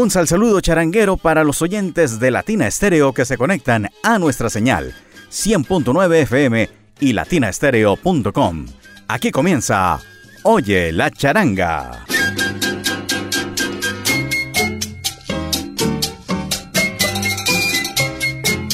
[0.00, 4.48] Un sal saludo charanguero para los oyentes de Latina Estéreo que se conectan a nuestra
[4.48, 4.94] señal
[5.30, 8.66] 100.9 FM y latinaestereo.com.
[9.08, 10.00] Aquí comienza
[10.42, 12.06] Oye la charanga.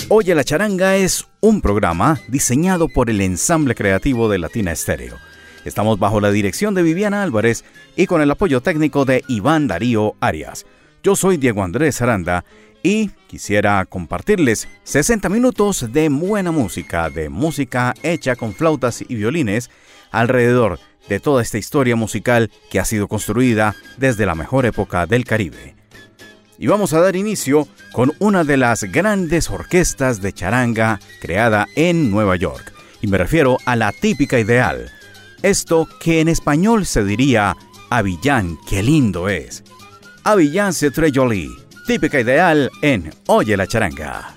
[0.08, 5.16] Oye la charanga es un programa diseñado por el ensamble creativo de Latina Estéreo.
[5.64, 7.64] Estamos bajo la dirección de Viviana Álvarez
[7.96, 10.64] y con el apoyo técnico de Iván Darío Arias.
[11.06, 12.44] Yo soy Diego Andrés Aranda
[12.82, 19.70] y quisiera compartirles 60 minutos de buena música, de música hecha con flautas y violines
[20.10, 25.24] alrededor de toda esta historia musical que ha sido construida desde la mejor época del
[25.24, 25.76] Caribe.
[26.58, 32.10] Y vamos a dar inicio con una de las grandes orquestas de charanga creada en
[32.10, 32.72] Nueva York.
[33.00, 34.90] Y me refiero a la típica ideal.
[35.44, 37.56] Esto que en español se diría
[37.90, 39.62] Avillán, qué lindo es.
[40.26, 44.34] Avillán Très Jolie, típica ideal en Oye la Charanga.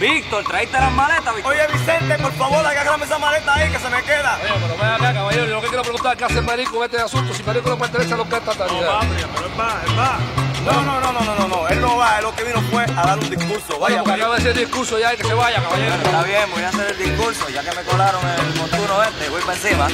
[0.00, 1.52] Víctor, traíste las maletas, Víctor.
[1.52, 4.40] Oye, Vicente, por favor, agárrame esa maleta ahí que se me queda.
[4.42, 5.46] Oye, pero ven acá, caballero.
[5.46, 7.32] Yo lo que quiero preguntar es qué hace Marico en este asunto.
[7.32, 10.18] Si Marico no pertenece a lo que es No pero él va, él va.
[10.64, 12.82] No, no, no, no, no, no, no, él no va, él lo que vino fue
[12.82, 13.78] a dar un discurso.
[13.78, 15.94] Vaya, porque acaba de decir discurso ya y que se vaya, caballero.
[15.94, 19.42] Está bien, voy a hacer el discurso, ya que me colaron el montuno este, voy
[19.42, 19.88] para encima.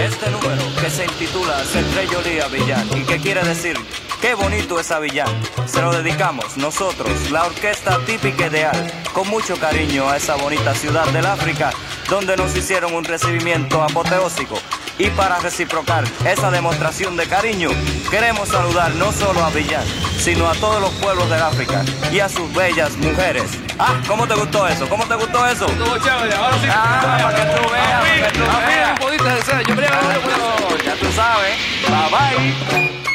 [0.00, 3.76] Este número que se intitula Centré Jolie Avillán y que quiere decir
[4.20, 5.28] qué bonito es Avillán.
[5.66, 11.06] Se lo dedicamos nosotros, la orquesta típica ideal, con mucho cariño a esa bonita ciudad
[11.12, 11.70] del África,
[12.10, 14.58] donde nos hicieron un recibimiento apoteósico.
[14.98, 17.68] Y para reciprocar esa demostración de cariño,
[18.10, 19.84] queremos saludar no solo a Avillán,
[20.18, 23.44] sino a todos los pueblos del África y a sus bellas mujeres.
[23.78, 24.88] Ah, ¿cómo te gustó eso?
[24.88, 25.66] ¿Cómo te gustó eso?
[25.66, 26.68] Todo chévere, ahora sí.
[26.70, 29.66] Ah, para que tú veas, para que tú A mí veas.
[29.68, 31.56] yo me Bueno, ya tú sabes.
[31.82, 33.05] Bye bye.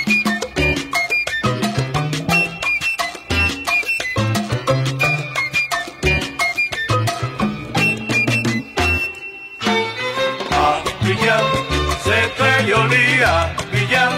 [12.63, 14.11] Villán.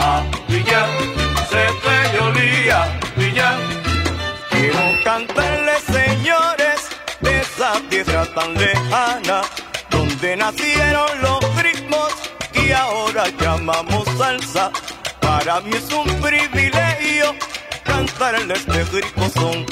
[0.00, 0.90] Ah, Villán,
[1.48, 3.58] se te yolía, Villán.
[4.50, 6.88] Quiero cantarles, señores,
[7.20, 9.42] de esa tierra tan lejana,
[9.90, 12.12] donde nacieron los ritmos
[12.52, 14.72] que ahora llamamos salsa.
[15.20, 17.36] Para mí es un privilegio
[17.84, 19.64] cantarles de rico son.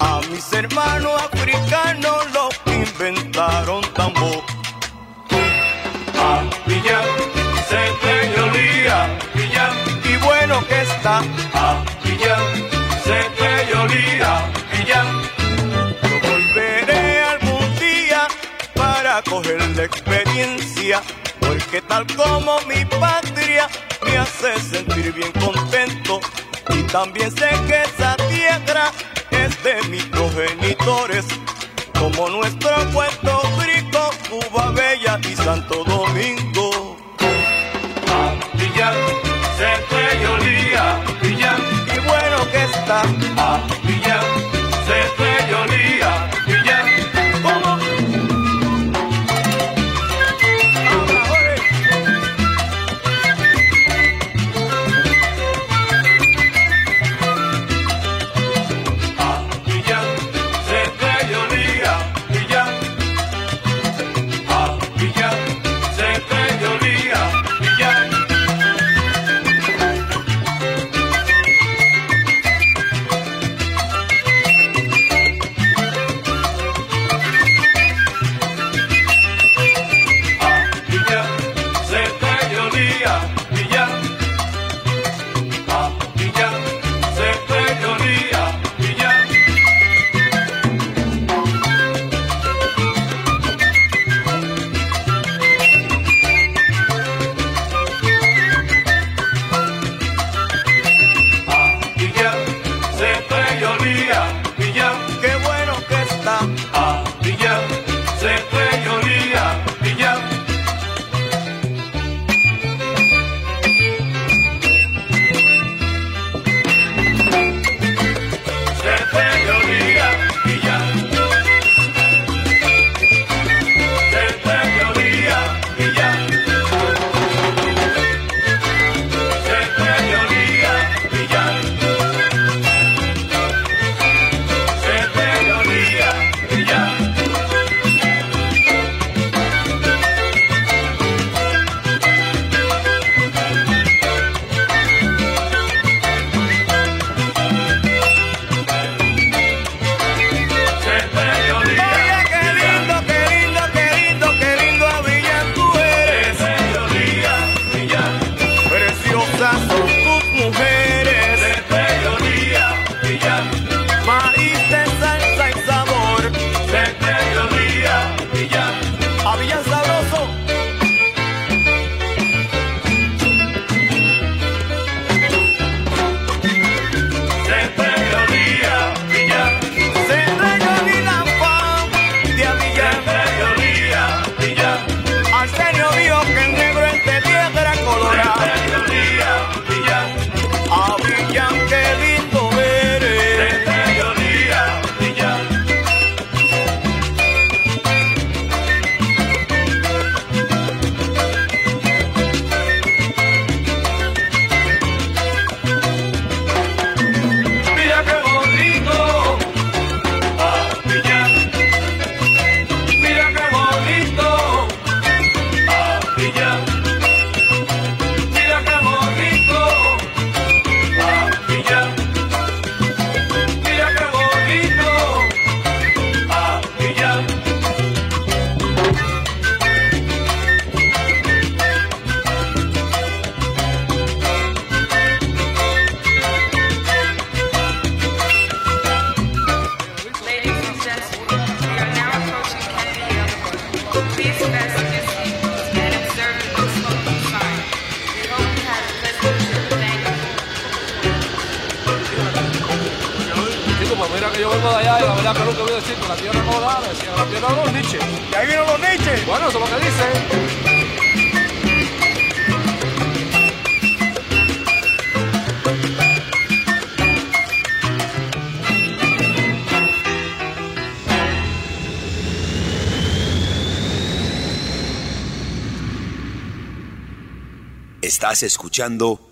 [0.00, 4.57] A mis hermanos africanos los que inventaron tambor.
[6.68, 7.08] Villán,
[7.68, 8.96] se te yolía,
[9.34, 9.72] Villán.
[10.04, 11.22] Y bueno que está.
[11.54, 12.46] Ah, Villán,
[13.04, 14.30] se te yolía,
[14.72, 15.08] Villán.
[16.02, 18.28] Yo volveré algún día
[18.74, 21.02] para coger la experiencia.
[21.40, 23.66] Porque tal como mi patria
[24.04, 26.20] me hace sentir bien contento.
[26.70, 28.92] Y también sé que esa tierra
[29.30, 31.24] es de mis progenitores.
[31.98, 36.57] Como nuestro Puerto Rico, Cuba Bella y Santo Domingo.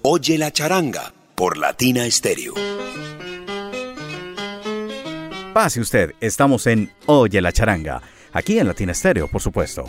[0.03, 2.55] Oye la charanga por Latina Stereo.
[5.55, 8.03] Pase usted, estamos en Oye la charanga,
[8.33, 9.85] aquí en Latina Stereo, por supuesto.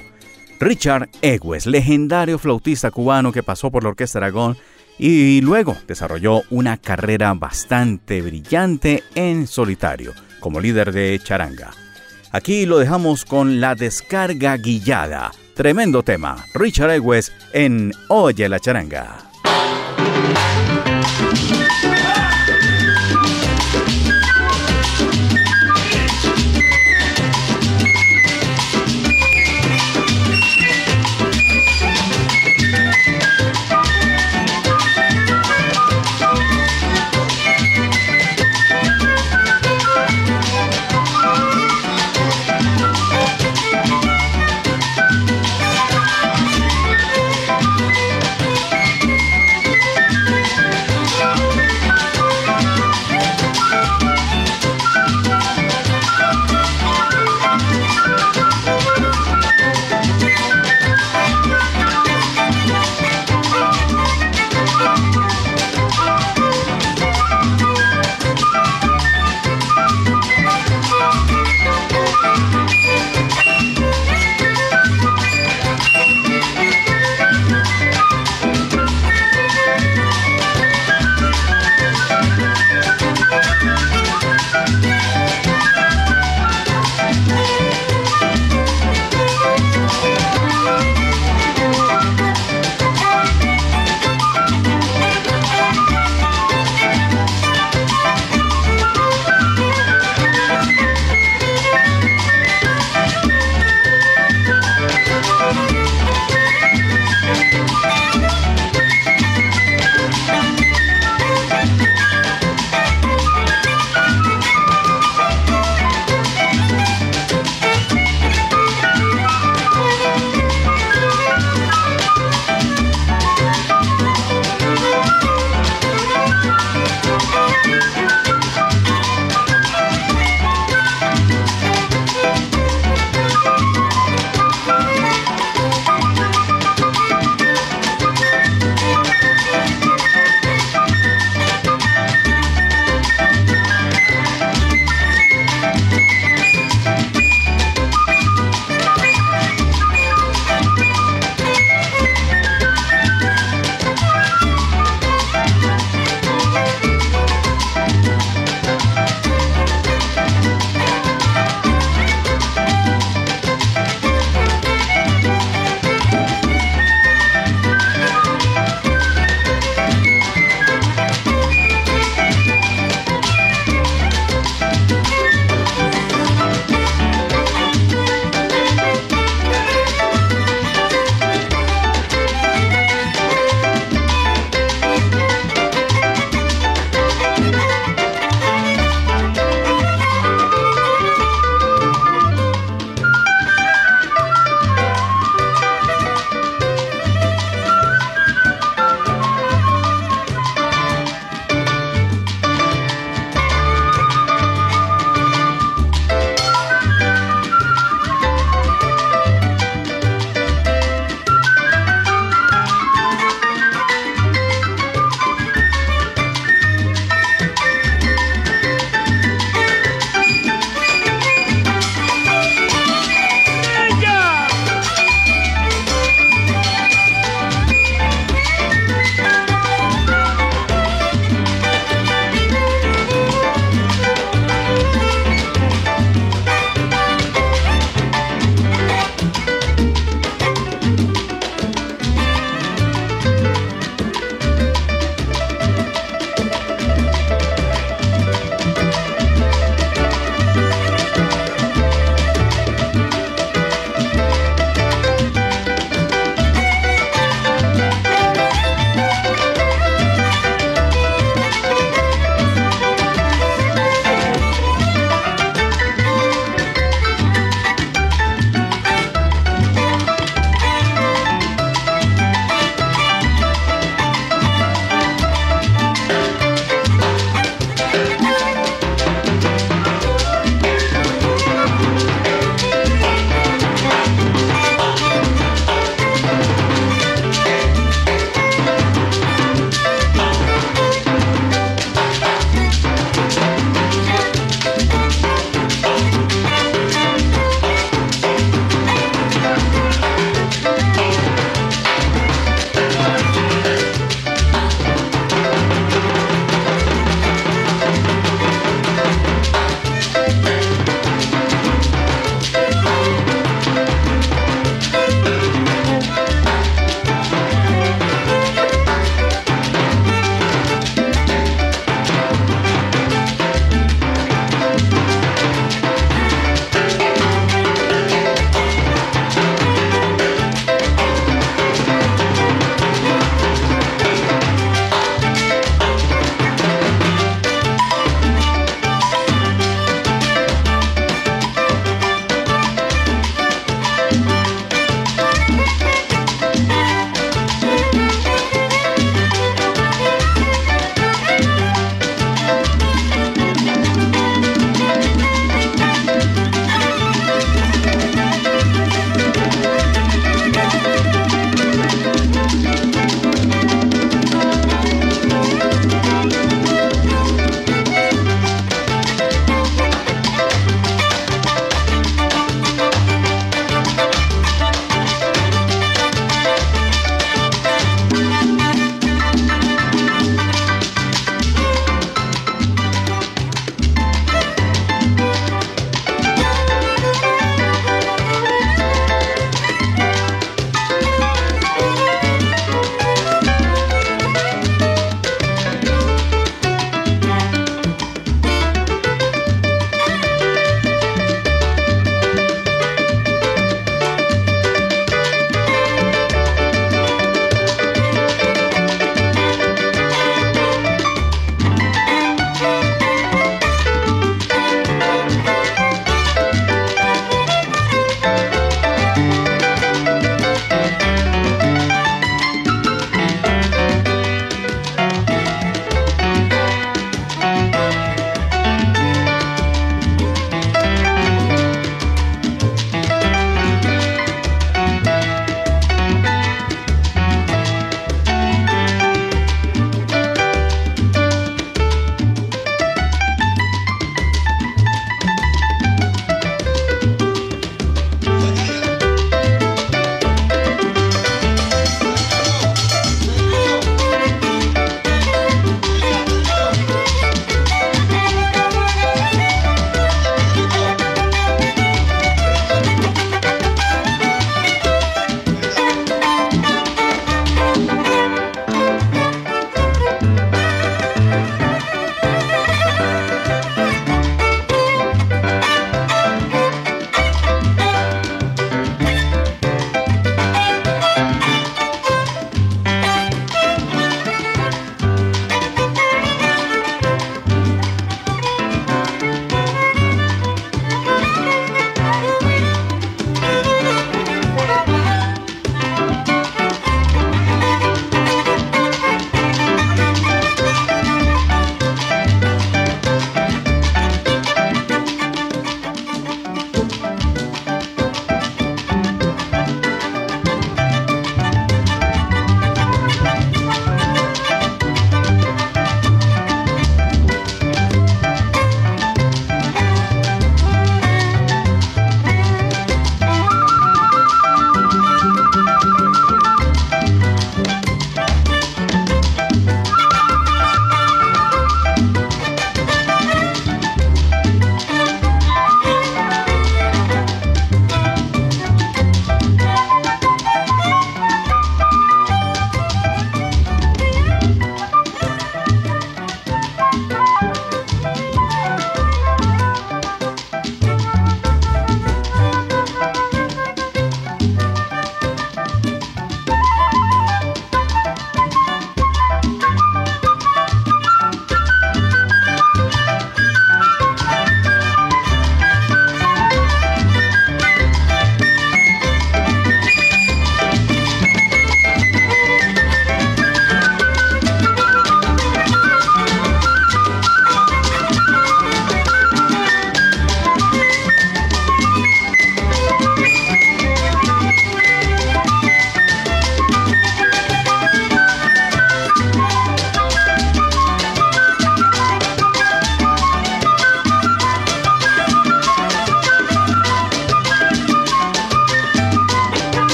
[0.60, 4.58] Richard Egues, legendario flautista cubano que pasó por la Orquesta Aragón
[5.00, 11.72] y luego desarrolló una carrera bastante brillante en solitario, como líder de charanga.
[12.32, 15.32] Aquí lo dejamos con la descarga guillada.
[15.56, 16.46] Tremendo tema.
[16.54, 19.27] Richard Egues en Oye la charanga.
[21.08, 21.47] Thank you.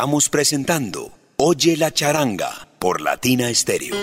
[0.00, 3.94] Estamos presentando Oye la charanga por Latina Stereo.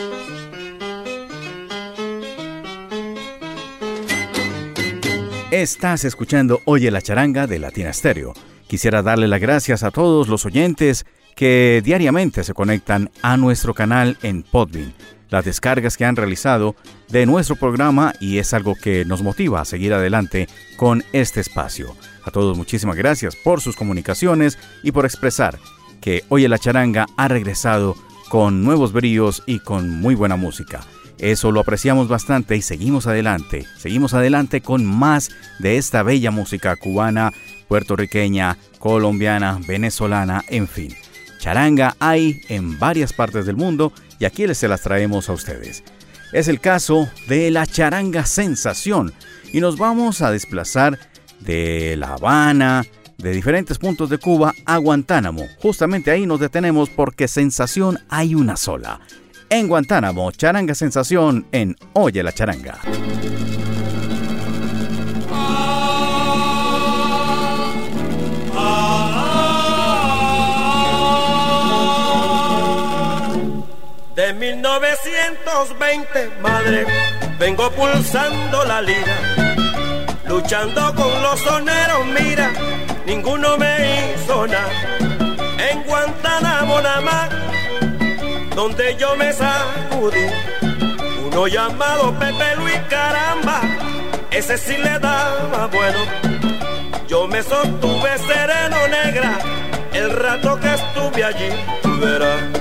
[5.49, 8.33] Estás escuchando Oye la charanga de Latina Stereo.
[8.67, 14.19] Quisiera darle las gracias a todos los oyentes que diariamente se conectan a nuestro canal
[14.21, 14.93] en Podbean,
[15.31, 16.75] las descargas que han realizado
[17.09, 21.95] de nuestro programa y es algo que nos motiva a seguir adelante con este espacio.
[22.23, 25.57] A todos muchísimas gracias por sus comunicaciones y por expresar
[26.01, 27.95] que Oye la Charanga ha regresado
[28.29, 30.81] con nuevos bríos y con muy buena música.
[31.17, 36.75] Eso lo apreciamos bastante y seguimos adelante, seguimos adelante con más de esta bella música
[36.75, 37.33] cubana,
[37.67, 40.95] puertorriqueña, colombiana, venezolana, en fin.
[41.39, 45.83] Charanga hay en varias partes del mundo y aquí les se las traemos a ustedes.
[46.33, 49.13] Es el caso de la charanga sensación
[49.53, 50.99] y nos vamos a desplazar
[51.39, 52.85] de La Habana,
[53.17, 55.45] de diferentes puntos de Cuba a Guantánamo.
[55.61, 58.99] Justamente ahí nos detenemos porque sensación hay una sola.
[59.49, 62.79] En Guantánamo, charanga sensación en Oye la charanga.
[74.15, 76.85] De 1920, madre,
[77.39, 79.45] vengo pulsando la lira,
[80.27, 82.51] luchando con los soneros, mira,
[83.07, 84.97] ninguno me hizo nada.
[85.69, 87.29] En Guantánamo nada
[88.53, 90.27] donde yo me sacudí,
[91.25, 93.61] uno llamado Pepe Luis Caramba,
[94.31, 95.99] ese sí le daba bueno.
[97.07, 99.37] Yo me sostuve sereno negra,
[99.93, 101.49] el rato que estuve allí,
[102.01, 102.56] verás.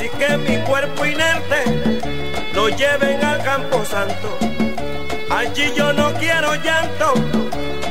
[0.00, 1.62] Así que mi cuerpo inerte
[2.54, 4.38] lo lleven al campo santo.
[5.28, 7.12] Allí yo no quiero llanto,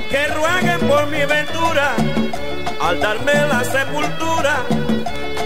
[0.10, 1.94] que rueguen por mi ventura,
[2.82, 4.64] al darme la sepultura,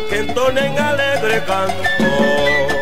[0.10, 2.73] que entonen alegre canto.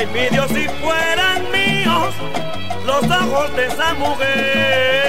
[0.00, 2.14] Ay, mi si fueran míos
[2.86, 4.99] los ojos de esa mujer.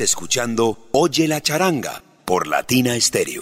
[0.00, 3.40] Escuchando Oye la charanga por Latina Stereo.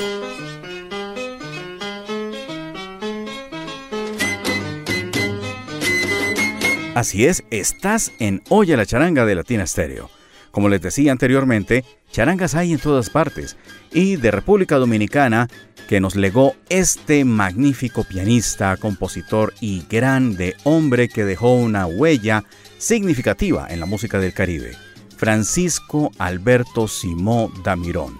[6.94, 10.10] Así es, estás en Oye la charanga de Latina Stereo.
[10.52, 13.56] Como les decía anteriormente, charangas hay en todas partes
[13.92, 15.48] y de República Dominicana
[15.88, 22.44] que nos legó este magnífico pianista, compositor y grande hombre que dejó una huella
[22.78, 24.76] significativa en la música del Caribe,
[25.16, 28.18] Francisco Alberto Simó Damirón.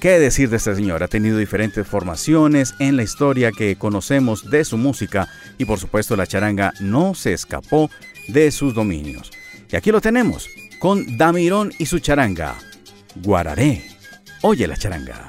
[0.00, 1.02] ¿Qué decir de este señor?
[1.02, 6.16] Ha tenido diferentes formaciones en la historia que conocemos de su música y por supuesto
[6.16, 7.90] la charanga no se escapó
[8.28, 9.32] de sus dominios.
[9.70, 12.56] Y aquí lo tenemos con Damirón y su charanga,
[13.22, 13.84] Guararé.
[14.42, 15.28] Oye la charanga.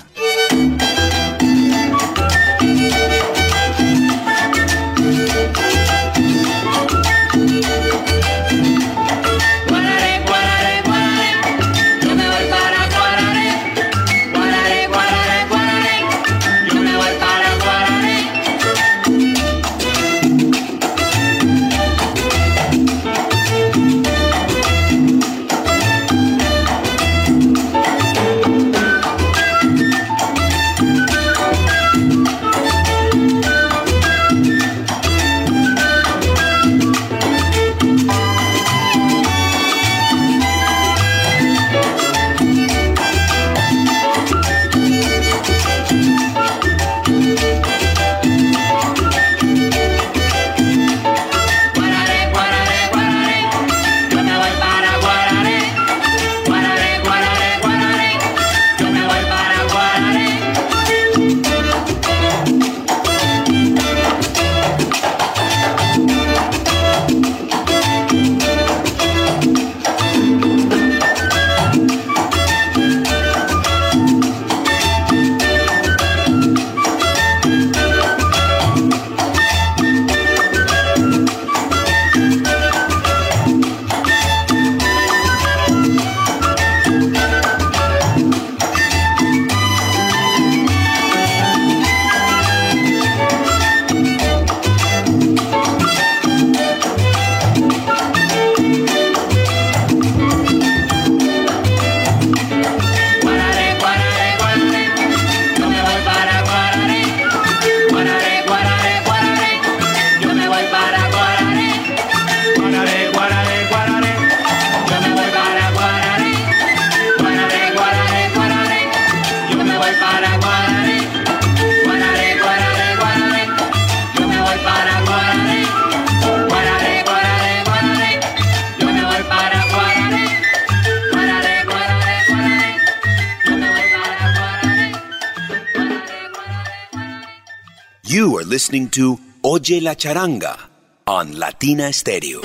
[138.58, 140.58] Listening to Oye la Charanga
[141.06, 142.42] on Latina Stereo.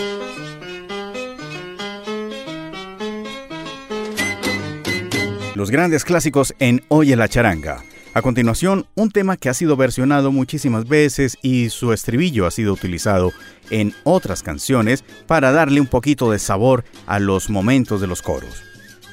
[5.54, 7.82] Los grandes clásicos en Oye la Charanga.
[8.12, 12.74] A continuación, un tema que ha sido versionado muchísimas veces y su estribillo ha sido
[12.74, 13.32] utilizado
[13.70, 18.62] en otras canciones para darle un poquito de sabor a los momentos de los coros.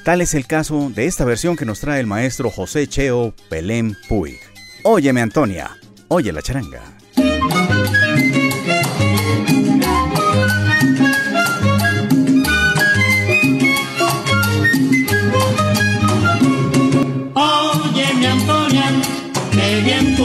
[0.04, 3.96] Tal es el caso de esta versión que nos trae el maestro José Cheo Pelén
[4.06, 4.38] Puig.
[4.82, 5.79] Óyeme Antonia,
[6.10, 6.82] oye la charanga.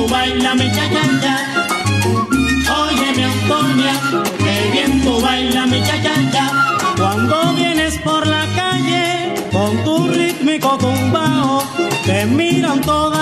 [0.09, 1.35] baila mi cha cha cha.
[2.81, 3.95] Oye mi Antonia,
[4.43, 6.45] que bien tú baila mi cha cha cha.
[6.97, 9.05] Cuando vienes por la calle
[9.51, 11.63] con tu rítmico tumbao,
[12.05, 13.14] te miran toda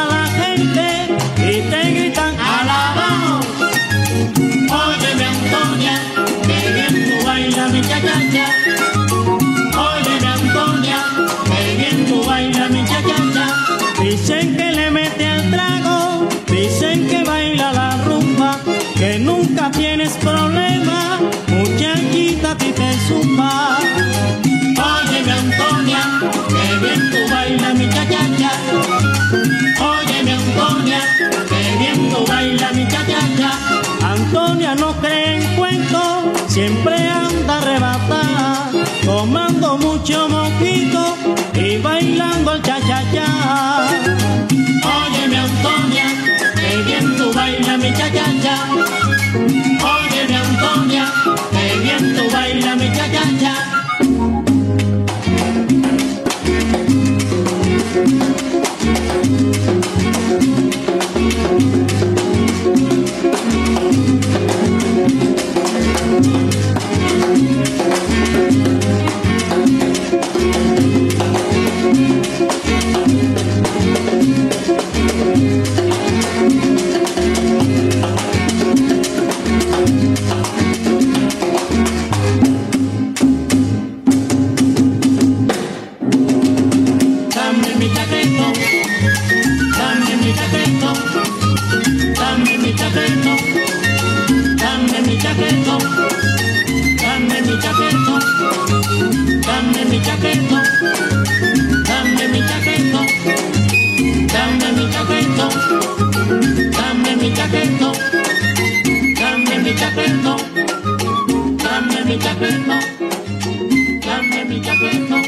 [112.14, 114.00] mi dame mi.
[114.00, 115.24] Dame mi dame mi.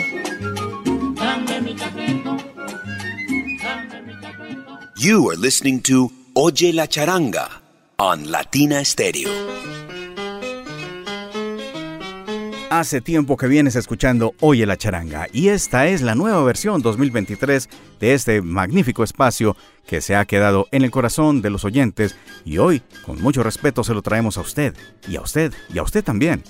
[4.97, 7.49] You are listening to Oye la Charanga
[7.97, 9.29] on Latina Stereo.
[12.69, 17.69] Hace tiempo que vienes escuchando Oye la charanga y esta es la nueva versión 2023
[17.99, 19.55] de este magnífico espacio
[19.87, 23.83] que se ha quedado en el corazón de los oyentes y hoy con mucho respeto
[23.83, 24.75] se lo traemos a usted
[25.07, 26.43] y a usted y a usted también,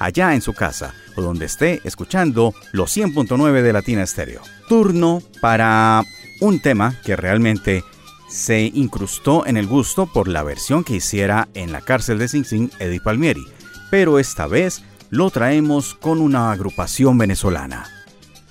[0.00, 4.42] allá en su casa o donde esté escuchando los 100.9 de Latina Estéreo.
[4.68, 6.02] Turno para
[6.40, 7.84] un tema que realmente
[8.28, 12.44] se incrustó en el gusto por la versión que hiciera en la cárcel de Sing
[12.44, 13.44] Sing Eddie Palmieri,
[13.90, 17.86] pero esta vez lo traemos con una agrupación venezolana.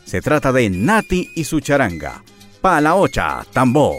[0.06, 2.24] Se trata de Nati y su charanga,
[2.62, 3.96] Pala Ocha Tambo.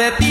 [0.00, 0.29] Hace tiempo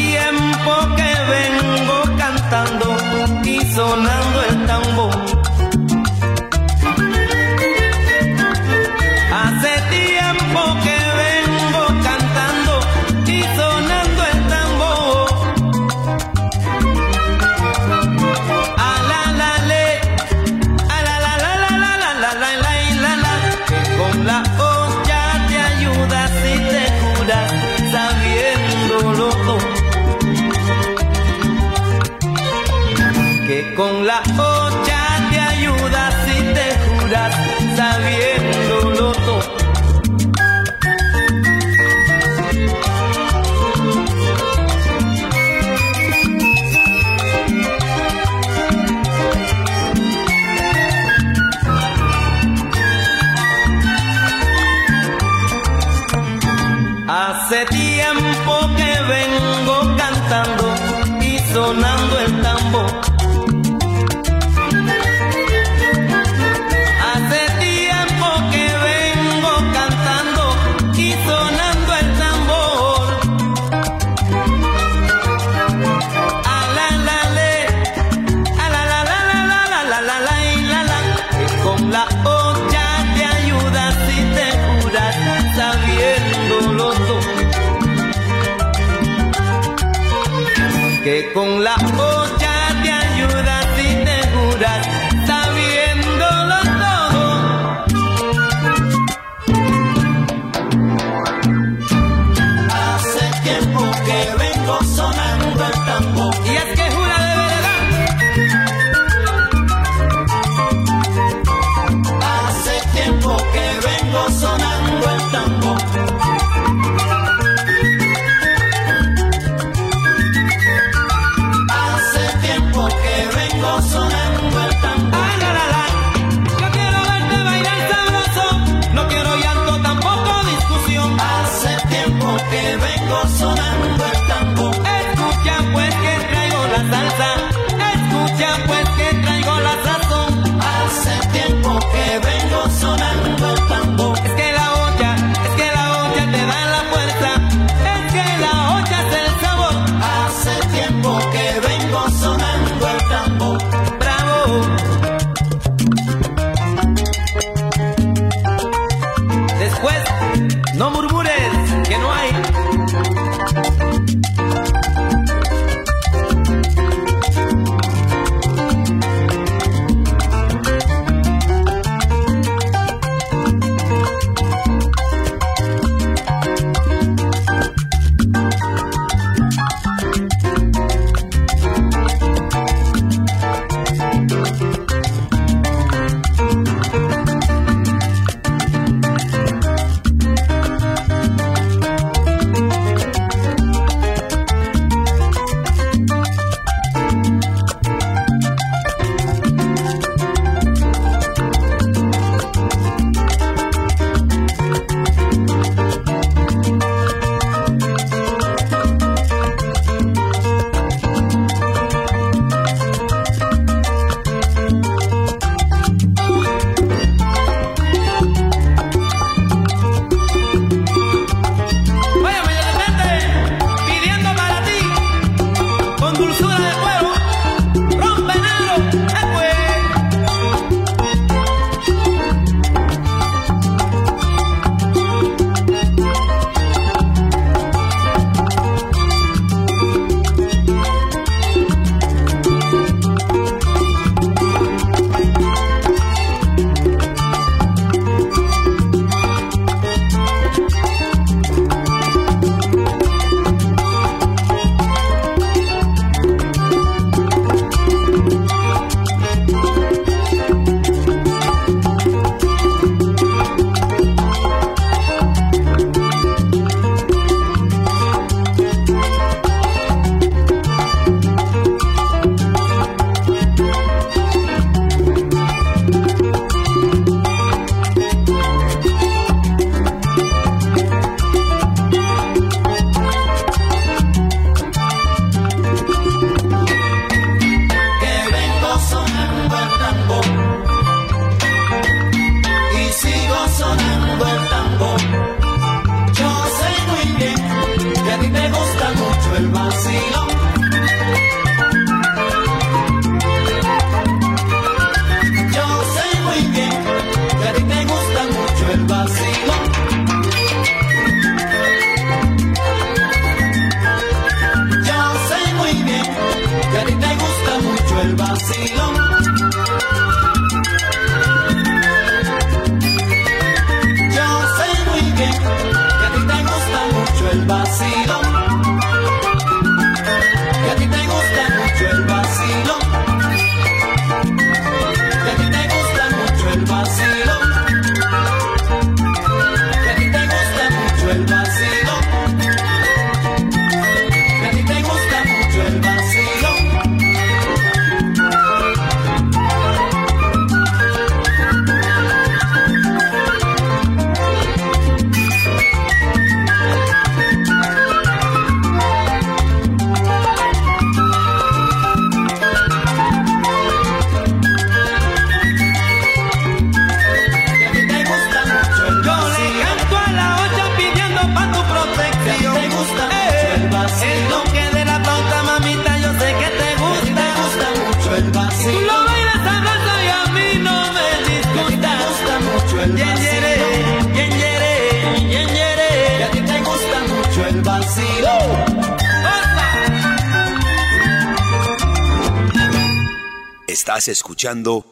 [33.80, 34.22] con la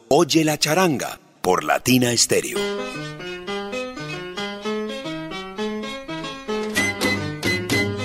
[0.06, 2.60] Oye la charanga por Latina Stereo.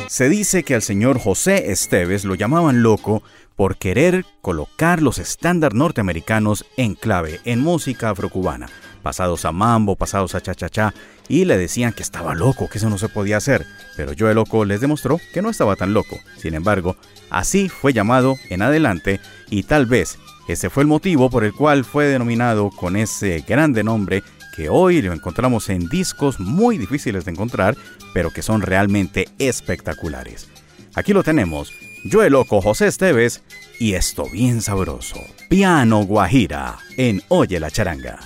[0.08, 3.22] Se dice que al señor José Esteves lo llamaban loco
[3.56, 8.68] por querer colocar los estándares norteamericanos en clave en música afrocubana,
[9.04, 10.96] pasados a mambo, pasados a cha-cha-cha,
[11.28, 13.64] y le decían que estaba loco, que eso no se podía hacer,
[13.96, 16.18] pero yo el loco les demostró que no estaba tan loco.
[16.36, 16.96] Sin embargo,
[17.30, 19.20] así fue llamado en adelante
[19.52, 20.18] y tal vez
[20.48, 24.24] ese fue el motivo por el cual fue denominado con ese grande nombre
[24.56, 27.76] que hoy lo encontramos en discos muy difíciles de encontrar,
[28.14, 30.48] pero que son realmente espectaculares.
[30.96, 31.72] Aquí lo tenemos,
[32.04, 33.42] yo el loco José Esteves
[33.80, 35.20] y esto bien sabroso,
[35.50, 38.20] Piano Guajira en Oye la Charanga.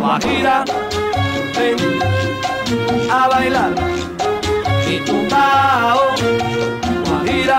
[0.00, 0.64] Guajira,
[1.56, 1.76] ven
[3.10, 3.72] a bailar
[4.86, 6.00] mi tumbao.
[7.04, 7.58] Guajira,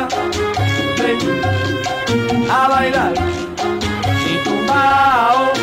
[0.97, 1.19] ven
[2.49, 3.13] a bailar
[4.23, 5.56] mi tumbao.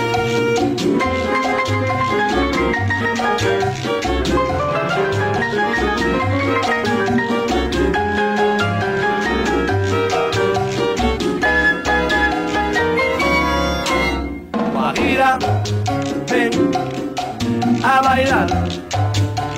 [17.95, 18.49] A bailar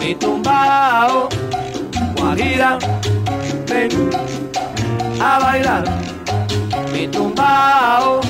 [0.01, 1.29] mi tumbao.
[2.17, 2.71] Guajira,
[3.69, 3.93] ven
[5.31, 5.85] a bailar
[6.93, 8.21] mi tumbao.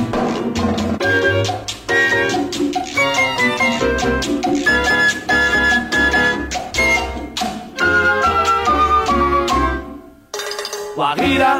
[10.96, 11.58] Guajira,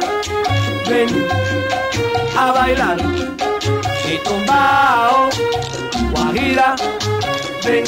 [0.89, 1.09] ven
[2.37, 2.97] a bailar
[4.07, 5.29] mi tumbao.
[6.11, 6.75] Guajira,
[7.67, 7.85] ven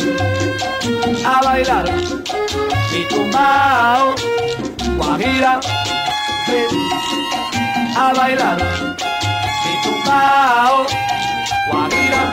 [1.26, 1.86] a bailar
[2.92, 4.16] mi tumbao.
[4.98, 5.54] Guajira,
[8.04, 8.58] a bailar
[9.64, 10.86] mi tumbao.
[11.72, 12.24] Guajira.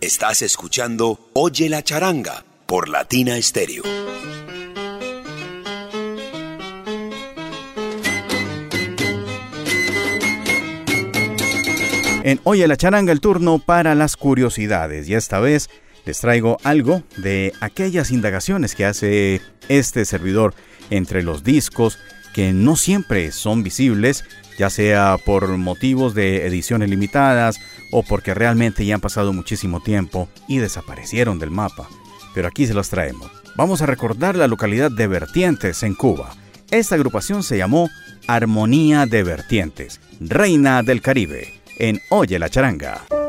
[0.00, 4.17] Estás escuchando Oye la charanga por Latina Stereo.
[12.24, 15.70] En Oye la Charanga el turno para las curiosidades y esta vez
[16.04, 20.54] les traigo algo de aquellas indagaciones que hace este servidor
[20.90, 21.98] entre los discos
[22.34, 24.24] que no siempre son visibles,
[24.58, 27.60] ya sea por motivos de ediciones limitadas
[27.92, 31.88] o porque realmente ya han pasado muchísimo tiempo y desaparecieron del mapa.
[32.34, 33.30] Pero aquí se los traemos.
[33.56, 36.34] Vamos a recordar la localidad de Vertientes en Cuba.
[36.70, 37.88] Esta agrupación se llamó
[38.26, 43.27] Armonía de Vertientes, Reina del Caribe, en Oye la Charanga.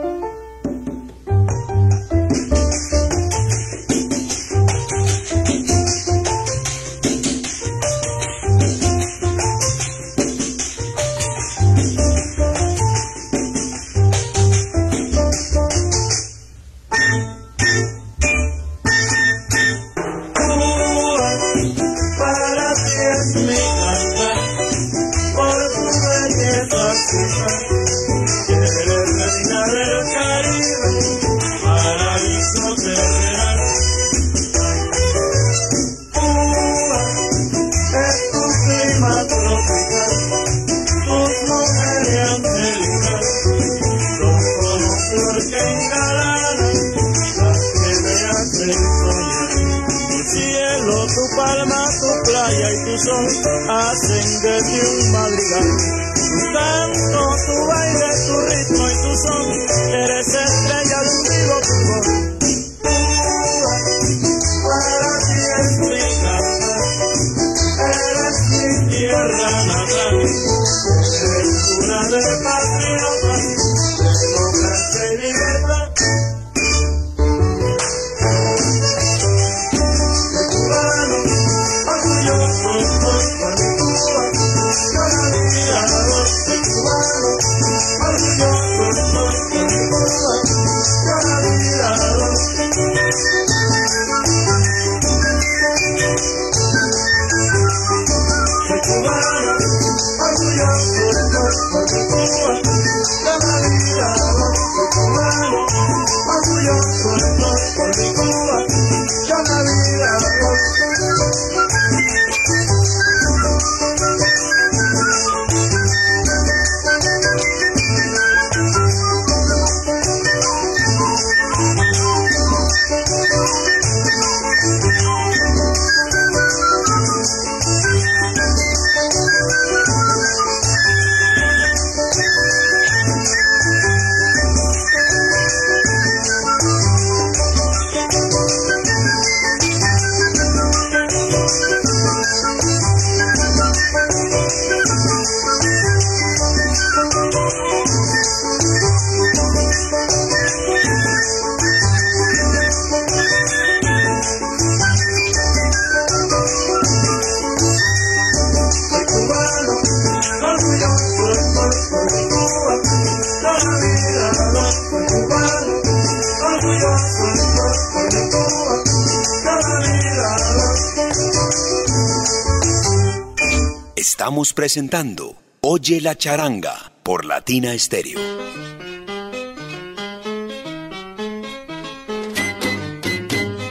[174.29, 178.19] Estamos presentando Oye la charanga por Latina Stereo.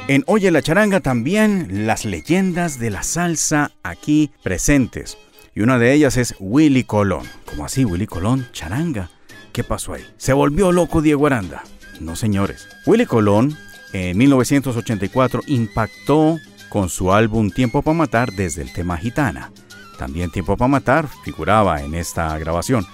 [0.09, 5.17] En Oye la charanga también las leyendas de la salsa aquí presentes.
[5.55, 7.23] Y una de ellas es Willy Colón.
[7.45, 8.49] ¿Cómo así, Willy Colón?
[8.51, 9.11] Charanga.
[9.53, 10.05] ¿Qué pasó ahí?
[10.17, 11.63] ¿Se volvió loco Diego Aranda?
[12.01, 12.67] No, señores.
[12.85, 13.57] Willy Colón
[13.93, 16.37] en 1984 impactó
[16.69, 19.53] con su álbum Tiempo para Matar desde el tema Gitana.
[19.99, 22.87] También Tiempo para Matar figuraba en esta grabación.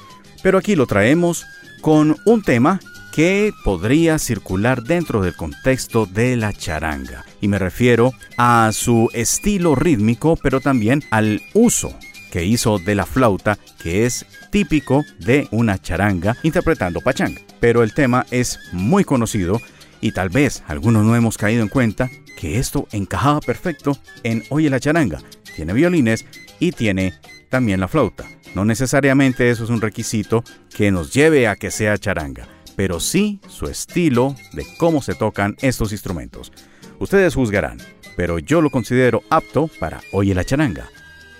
[0.42, 1.46] Pero aquí lo traemos
[1.80, 2.80] con un tema
[3.14, 7.24] que podría circular dentro del contexto de la charanga.
[7.40, 11.96] Y me refiero a su estilo rítmico, pero también al uso
[12.32, 17.40] que hizo de la flauta, que es típico de una charanga interpretando pachanga.
[17.60, 19.60] Pero el tema es muy conocido
[20.00, 24.68] y tal vez algunos no hemos caído en cuenta que esto encajaba perfecto en Oye
[24.68, 25.22] la charanga.
[25.54, 26.24] Tiene violines
[26.58, 27.14] y tiene
[27.48, 28.24] también la flauta.
[28.54, 30.44] No necesariamente eso es un requisito
[30.76, 32.46] que nos lleve a que sea charanga,
[32.76, 36.52] pero sí su estilo de cómo se tocan estos instrumentos.
[36.98, 37.78] Ustedes juzgarán,
[38.16, 40.88] pero yo lo considero apto para Oye la charanga.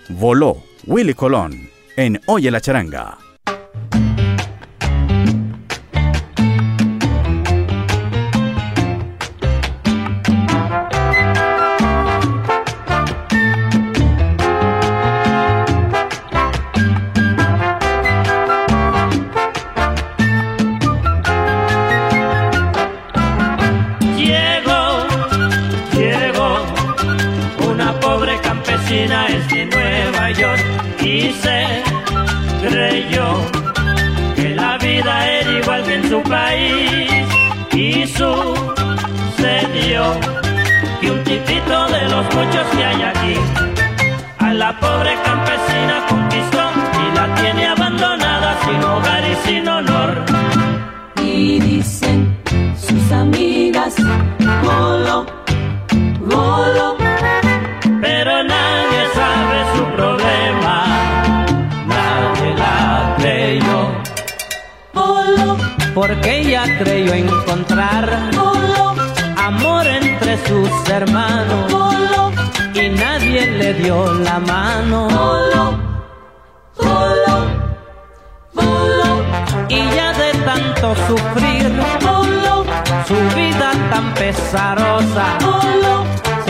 [0.09, 3.19] Voló Willy Colón en Oye la charanga.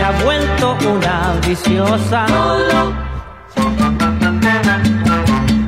[0.05, 2.27] Ha vuelto una viciosa.
[2.29, 2.93] Golo,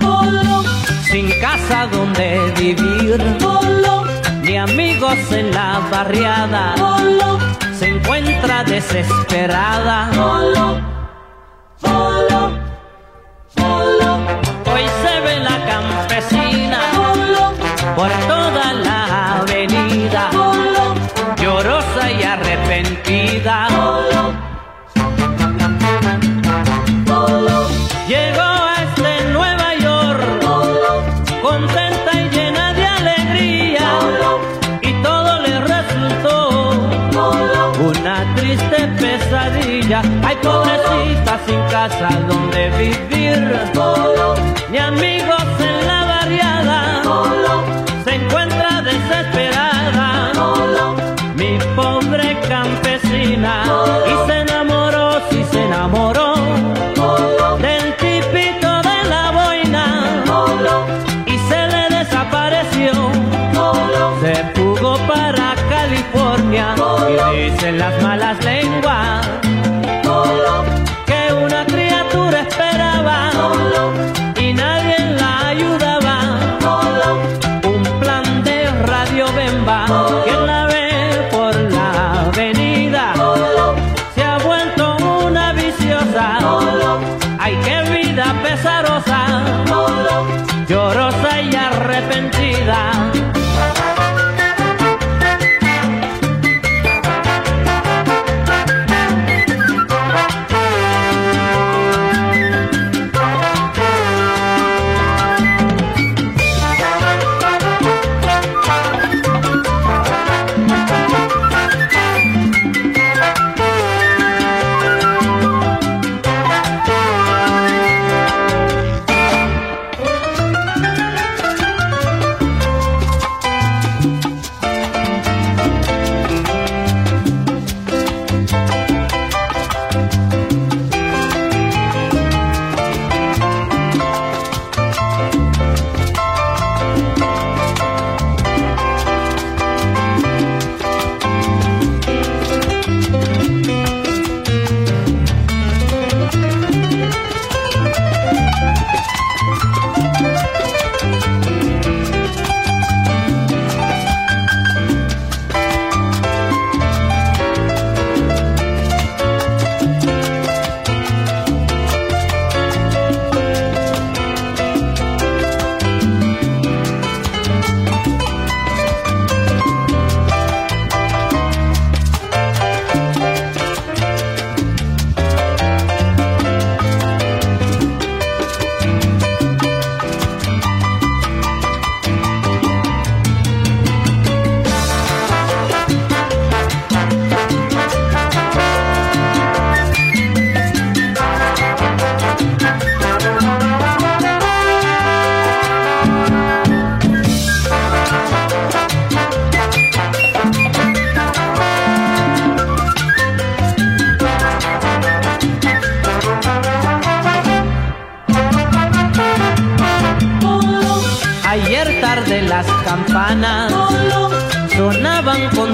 [0.01, 0.63] Golo,
[1.11, 4.05] Sin casa donde vivir, Golo,
[4.43, 7.39] ni amigos en la barriada, Golo,
[7.79, 10.11] se encuentra desesperada.
[10.15, 10.81] Golo,
[11.81, 12.43] Golo,
[13.57, 14.13] Golo,
[14.71, 16.79] Hoy se ve la campesina.
[16.95, 17.53] Golo,
[17.97, 18.11] por
[40.47, 43.39] pobrecita sin casa donde vivir,
[44.71, 45.56] ni amigos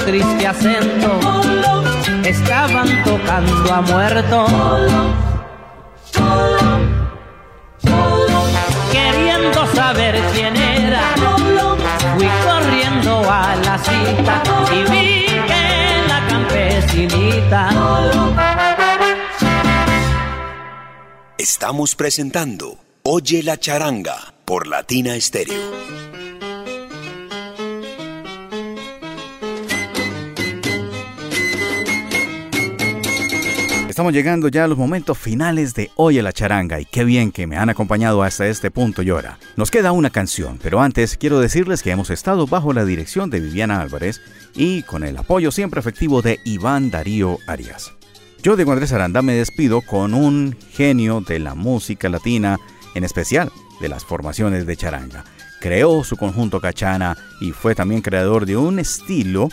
[0.04, 1.20] triste acento,
[2.24, 4.46] estaban tocando a muerto.
[8.90, 11.14] Queriendo saber quién era,
[12.16, 14.42] fui corriendo a la cita
[14.72, 17.70] y vi que la campesinita
[21.38, 26.11] Estamos presentando Oye la charanga por Latina Estéreo.
[33.92, 37.46] Estamos llegando ya a los momentos finales de Oye la charanga y qué bien que
[37.46, 39.38] me han acompañado hasta este punto y hora.
[39.56, 43.40] Nos queda una canción, pero antes quiero decirles que hemos estado bajo la dirección de
[43.40, 44.22] Viviana Álvarez
[44.54, 47.92] y con el apoyo siempre efectivo de Iván Darío Arias.
[48.42, 52.58] Yo, Diego Andrés Aranda, me despido con un genio de la música latina,
[52.94, 55.24] en especial de las formaciones de charanga.
[55.60, 59.50] Creó su conjunto Cachana y fue también creador de un estilo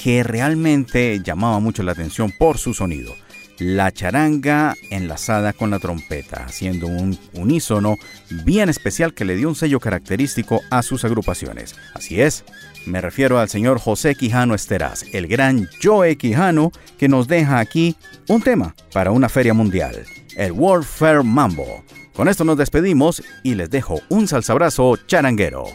[0.00, 3.16] que realmente llamaba mucho la atención por su sonido.
[3.60, 7.98] La charanga enlazada con la trompeta, haciendo un unísono
[8.44, 11.76] bien especial que le dio un sello característico a sus agrupaciones.
[11.92, 12.44] Así es,
[12.86, 17.96] me refiero al señor José Quijano Esteraz, el gran Joe Quijano, que nos deja aquí
[18.28, 20.06] un tema para una feria mundial,
[20.36, 21.84] el World Fair Mambo.
[22.14, 25.66] Con esto nos despedimos y les dejo un salsabrazo charanguero.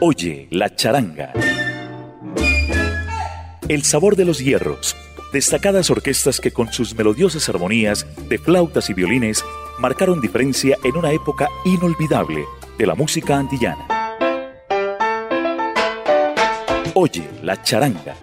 [0.00, 1.32] Oye la charanga.
[3.68, 4.96] El sabor de los hierros.
[5.34, 9.44] Destacadas orquestas que con sus melodiosas armonías de flautas y violines
[9.78, 12.44] marcaron diferencia en una época inolvidable
[12.78, 13.86] de la música antillana.
[16.94, 18.16] Oye la charanga